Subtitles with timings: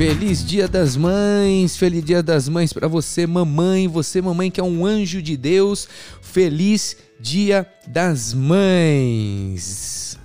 [0.00, 4.64] Feliz Dia das Mães, feliz Dia das Mães para você, mamãe, você mamãe que é
[4.64, 5.86] um anjo de Deus.
[6.22, 10.18] Feliz Dia das Mães.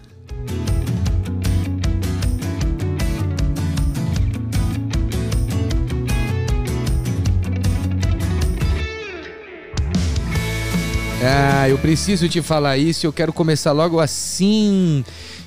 [11.21, 15.03] Ah, eu preciso te falar isso, eu quero começar logo assim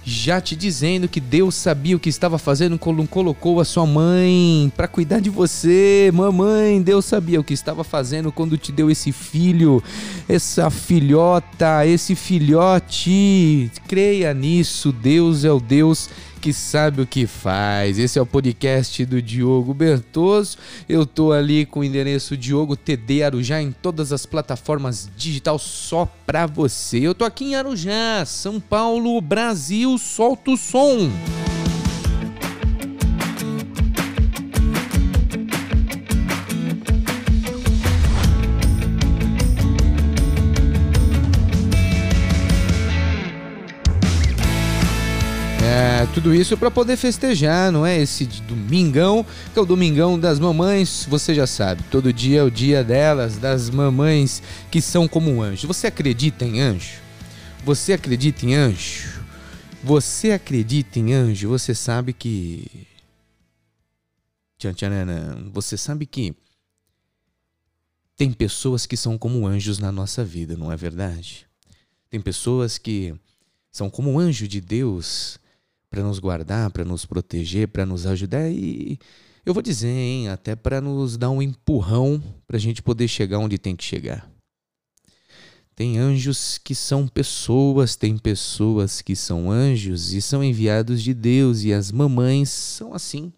[0.08, 4.72] já te dizendo que Deus sabia o que estava fazendo quando colocou a sua mãe
[4.74, 6.10] para cuidar de você.
[6.14, 9.82] Mamãe, Deus sabia o que estava fazendo quando te deu esse filho,
[10.26, 13.70] essa filhota, esse filhote.
[13.86, 17.98] Creia nisso, Deus é o Deus que sabe o que faz.
[17.98, 20.56] Esse é o podcast do Diogo Bertoso.
[20.88, 26.06] Eu tô ali com o endereço Diogo TD Arujá em todas as plataformas digital só
[26.26, 26.98] pra você.
[27.00, 29.98] Eu tô aqui em Arujá, São Paulo, Brasil.
[29.98, 31.10] Solta o som.
[46.28, 47.98] Tudo isso para poder festejar, não é?
[47.98, 52.50] Esse domingão, que é o domingão das mamães, você já sabe, todo dia é o
[52.50, 55.66] dia delas, das mamães que são como um anjo.
[55.66, 57.00] Você acredita em anjo?
[57.64, 59.22] Você acredita em anjo?
[59.82, 61.48] Você acredita em anjo?
[61.48, 62.86] Você sabe que.
[65.54, 66.36] Você sabe que
[68.18, 71.46] tem pessoas que são como anjos na nossa vida, não é verdade?
[72.10, 73.14] Tem pessoas que
[73.72, 75.40] são como anjo de Deus
[75.90, 78.98] para nos guardar, para nos proteger, para nos ajudar e
[79.48, 83.38] eu vou dizer, hein, até para nos dar um empurrão para a gente poder chegar
[83.38, 84.30] onde tem que chegar.
[85.74, 91.62] Tem anjos que são pessoas, tem pessoas que são anjos e são enviados de Deus,
[91.62, 93.32] e as mamães são assim.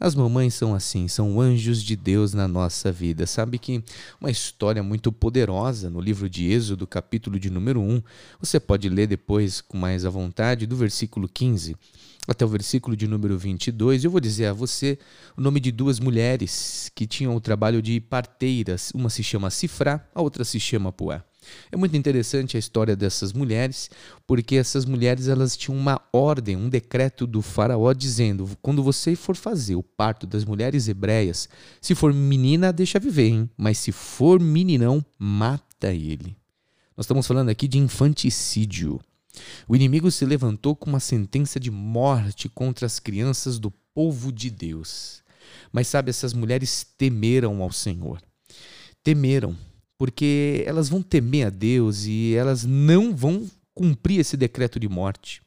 [0.00, 3.26] As mamães são assim, são anjos de Deus na nossa vida.
[3.26, 3.84] Sabe que
[4.18, 8.02] uma história muito poderosa no livro de Êxodo, capítulo de número 1,
[8.40, 11.76] você pode ler depois com mais à vontade, do versículo 15
[12.26, 14.04] até o versículo de número 22.
[14.04, 14.98] Eu vou dizer a você
[15.36, 18.92] o nome de duas mulheres que tinham o trabalho de parteiras.
[18.94, 21.24] Uma se chama Cifrá, a outra se chama Puá.
[21.72, 23.90] É muito interessante a história dessas mulheres,
[24.26, 29.34] porque essas mulheres elas tinham uma ordem, um decreto do faraó dizendo: quando você for
[29.34, 31.48] fazer o parto das mulheres hebreias,
[31.80, 33.50] se for menina, deixa viver, hein?
[33.56, 36.36] mas se for meninão, mata ele.
[36.96, 39.00] Nós estamos falando aqui de infanticídio.
[39.66, 44.50] O inimigo se levantou com uma sentença de morte contra as crianças do povo de
[44.50, 45.22] Deus.
[45.72, 48.20] Mas sabe, essas mulheres temeram ao Senhor.
[49.02, 49.56] Temeram
[50.00, 55.42] porque elas vão temer a Deus e elas não vão cumprir esse decreto de morte.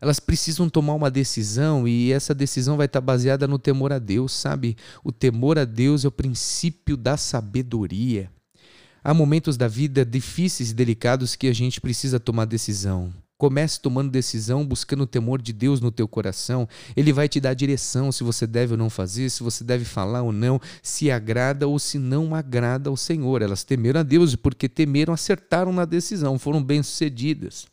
[0.00, 4.32] Elas precisam tomar uma decisão e essa decisão vai estar baseada no temor a Deus,
[4.32, 4.76] sabe?
[5.04, 8.28] O temor a Deus é o princípio da sabedoria.
[9.04, 13.14] Há momentos da vida difíceis e delicados que a gente precisa tomar decisão.
[13.40, 16.68] Comece tomando decisão, buscando o temor de Deus no teu coração.
[16.94, 20.20] Ele vai te dar direção se você deve ou não fazer, se você deve falar
[20.20, 23.40] ou não, se agrada ou se não agrada ao Senhor.
[23.40, 27.66] Elas temeram a Deus porque temeram, acertaram na decisão, foram bem-sucedidas.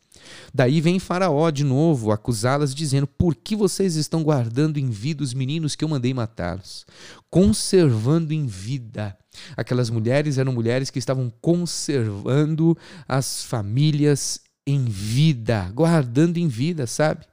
[0.54, 5.34] Daí vem Faraó de novo acusá-las, dizendo: Por que vocês estão guardando em vida os
[5.34, 6.86] meninos que eu mandei matá-los?
[7.28, 9.14] Conservando em vida.
[9.54, 12.74] Aquelas mulheres eram mulheres que estavam conservando
[13.06, 17.24] as famílias em vida, guardando em vida, sabe?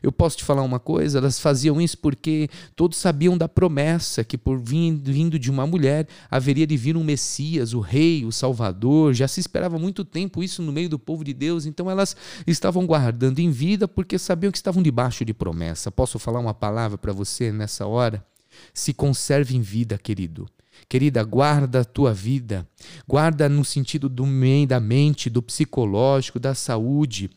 [0.00, 4.38] Eu posso te falar uma coisa, elas faziam isso porque todos sabiam da promessa que
[4.38, 9.12] por vindo de uma mulher haveria de vir um Messias, o rei, o Salvador.
[9.12, 12.86] Já se esperava muito tempo isso no meio do povo de Deus, então elas estavam
[12.86, 15.90] guardando em vida porque sabiam que estavam debaixo de promessa.
[15.90, 18.24] Posso falar uma palavra para você nessa hora?
[18.72, 20.46] Se conserve em vida, querido.
[20.88, 22.68] Querida, guarda a tua vida,
[23.06, 24.24] guarda no sentido do
[24.66, 27.30] da mente, do psicológico, da saúde.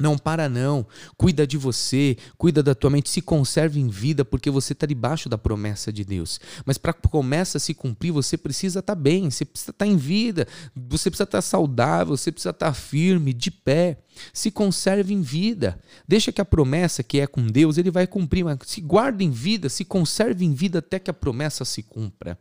[0.00, 4.50] Não para não, cuida de você, cuida da tua mente, se conserve em vida porque
[4.50, 6.40] você está debaixo da promessa de Deus.
[6.64, 9.90] Mas para a promessa se cumprir, você precisa estar tá bem, você precisa estar tá
[9.90, 13.98] em vida, você precisa estar tá saudável, você precisa estar firme, de pé.
[14.32, 15.78] Se conserve em vida.
[16.08, 18.42] Deixa que a promessa que é com Deus, ele vai cumprir.
[18.42, 22.38] Mas se guarda em vida, se conserve em vida até que a promessa se cumpra.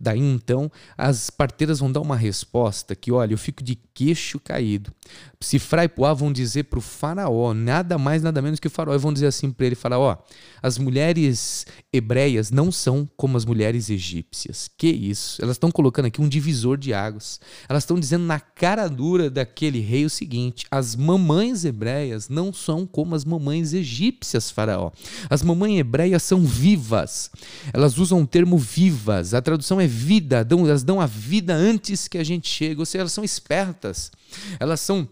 [0.00, 4.92] Daí então as parteiras vão dar uma resposta que, olha, eu fico de queixo caído.
[5.40, 8.94] Se Fray Poá vão dizer para o faraó, nada mais, nada menos que o faraó,
[8.94, 10.18] e vão dizer assim para ele, faraó,
[10.62, 14.70] as mulheres hebreias não são como as mulheres egípcias.
[14.76, 15.42] Que isso?
[15.42, 17.40] Elas estão colocando aqui um divisor de águas.
[17.68, 22.86] Elas estão dizendo na cara dura daquele rei o seguinte, as mamães hebreias não são
[22.86, 24.90] como as mamães egípcias, faraó.
[25.28, 27.30] As mamães hebreias são vivas.
[27.72, 29.34] Elas usam o termo vivas.
[29.34, 32.86] A tradução é vida, dão, elas dão a vida antes que a gente chegue, ou
[32.86, 34.10] seja, elas são espertas,
[34.58, 35.08] elas são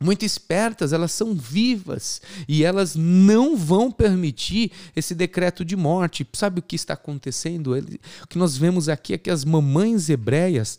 [0.00, 6.26] muito espertas, elas são vivas e elas não vão permitir esse decreto de morte.
[6.32, 7.74] Sabe o que está acontecendo?
[8.22, 10.78] O que nós vemos aqui é que as mamães hebreias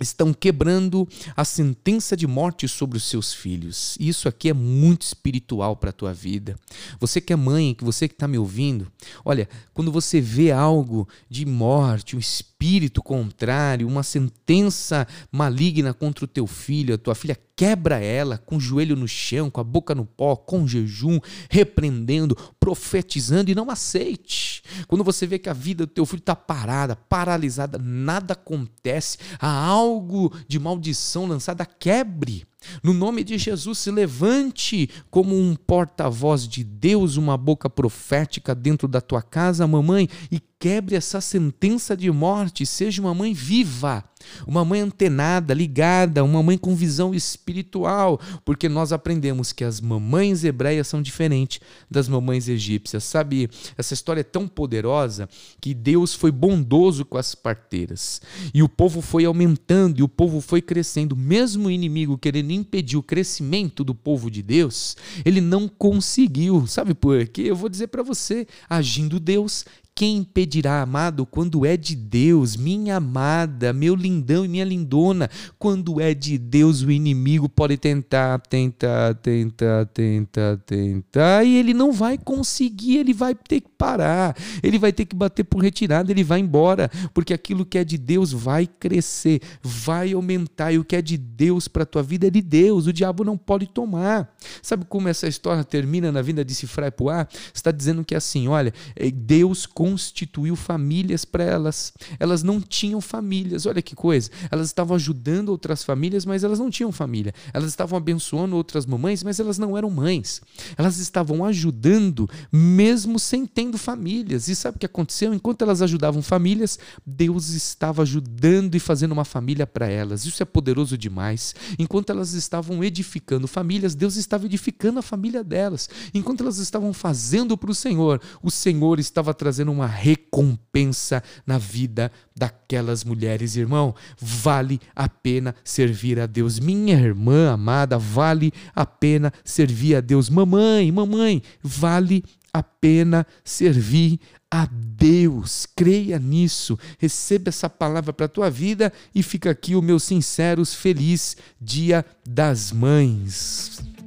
[0.00, 1.06] estão quebrando
[1.36, 3.96] a sentença de morte sobre os seus filhos.
[4.00, 6.56] Isso aqui é muito espiritual para a tua vida.
[6.98, 8.90] Você que é mãe, que você que está me ouvindo,
[9.24, 16.28] olha, quando você vê algo de morte, um espírito contrário, uma sentença maligna contra o
[16.28, 19.94] teu filho, a tua filha, quebra ela com o joelho no chão, com a boca
[19.94, 21.20] no pó, com jejum,
[21.50, 24.59] repreendendo, profetizando e não aceite.
[24.86, 29.48] Quando você vê que a vida do teu filho está parada, paralisada, nada acontece, há
[29.48, 32.49] algo de maldição lançada, quebre.
[32.82, 38.86] No nome de Jesus, se levante como um porta-voz de Deus, uma boca profética dentro
[38.86, 42.66] da tua casa, mamãe, e quebre essa sentença de morte.
[42.66, 44.04] Seja uma mãe viva,
[44.46, 50.44] uma mãe antenada, ligada, uma mãe com visão espiritual, porque nós aprendemos que as mamães
[50.44, 51.60] hebreias são diferentes
[51.90, 53.04] das mamães egípcias.
[53.04, 53.48] Sabe,
[53.78, 55.28] essa história é tão poderosa
[55.60, 58.20] que Deus foi bondoso com as parteiras
[58.52, 62.96] e o povo foi aumentando e o povo foi crescendo, mesmo o inimigo querendo impedir
[62.96, 66.66] o crescimento do povo de Deus, ele não conseguiu.
[66.66, 67.42] Sabe por quê?
[67.42, 69.64] Eu vou dizer para você, agindo Deus,
[70.00, 76.00] quem impedirá, amado, quando é de Deus, minha amada, meu lindão e minha lindona, quando
[76.00, 82.16] é de Deus, o inimigo pode tentar, tentar, tentar, tentar, tentar, e ele não vai
[82.16, 86.40] conseguir, ele vai ter que parar, ele vai ter que bater por retirada, ele vai
[86.40, 91.02] embora, porque aquilo que é de Deus vai crescer, vai aumentar, e o que é
[91.02, 94.34] de Deus para a tua vida é de Deus, o diabo não pode tomar.
[94.62, 97.28] Sabe como essa história termina na vinda de Cifrai Puá?
[97.52, 101.92] Está dizendo que é assim, olha, é, Deus com constituiu famílias para elas.
[102.18, 103.66] Elas não tinham famílias.
[103.66, 104.30] Olha que coisa.
[104.50, 107.34] Elas estavam ajudando outras famílias, mas elas não tinham família.
[107.52, 110.40] Elas estavam abençoando outras mamães, mas elas não eram mães.
[110.76, 114.48] Elas estavam ajudando mesmo sem tendo famílias.
[114.48, 115.34] E sabe o que aconteceu?
[115.34, 120.24] Enquanto elas ajudavam famílias, Deus estava ajudando e fazendo uma família para elas.
[120.24, 121.54] Isso é poderoso demais.
[121.78, 125.88] Enquanto elas estavam edificando famílias, Deus estava edificando a família delas.
[126.14, 131.58] Enquanto elas estavam fazendo para o Senhor, o Senhor estava trazendo uma uma recompensa na
[131.58, 133.94] vida daquelas mulheres, irmão.
[134.18, 136.58] Vale a pena servir a Deus.
[136.58, 140.28] Minha irmã amada, vale a pena servir a Deus.
[140.28, 144.20] Mamãe, mamãe, vale a pena servir
[144.50, 145.66] a Deus.
[145.76, 146.78] Creia nisso.
[146.98, 152.04] Receba essa palavra para a tua vida e fica aqui o meu sinceros feliz Dia
[152.26, 153.99] das Mães.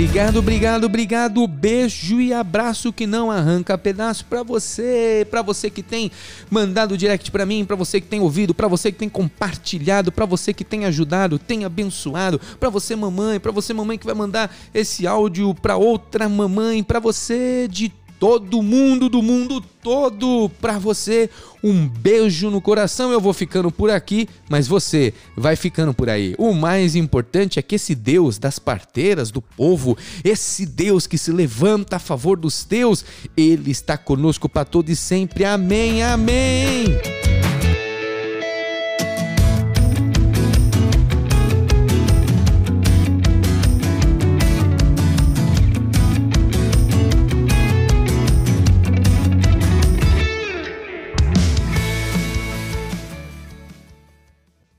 [0.00, 1.46] Obrigado, obrigado, obrigado.
[1.46, 6.10] Beijo e abraço que não arranca pedaço para você, para você que tem
[6.48, 10.24] mandado direct para mim, para você que tem ouvido, para você que tem compartilhado, para
[10.24, 14.50] você que tem ajudado, tem abençoado, para você mamãe, para você mamãe que vai mandar
[14.72, 17.90] esse áudio para outra mamãe, para você de
[18.20, 21.30] todo mundo do mundo todo para você.
[21.64, 23.10] Um beijo no coração.
[23.10, 26.34] Eu vou ficando por aqui, mas você vai ficando por aí.
[26.38, 31.32] O mais importante é que esse Deus das parteiras do povo, esse Deus que se
[31.32, 35.44] levanta a favor dos teus, ele está conosco para todo e sempre.
[35.44, 36.02] Amém.
[36.02, 37.19] Amém.